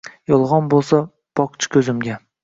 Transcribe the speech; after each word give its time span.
Yolg’on 0.29 0.69
bo’lsa, 0.71 1.01
boq-chi 1.39 1.69
ko’zimga. 1.77 2.17